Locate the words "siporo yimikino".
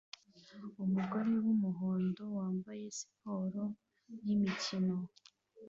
2.97-4.97